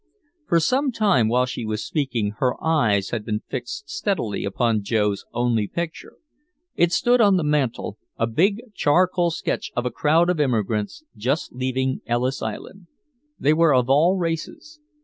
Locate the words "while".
1.27-1.45